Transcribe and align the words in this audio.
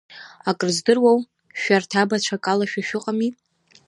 Акыр 0.49 0.69
здыруоу, 0.75 1.19
шәарҭ 1.61 1.91
абацәа 2.01 2.35
акалашәа 2.37 2.81
шәыҟами. 2.87 3.29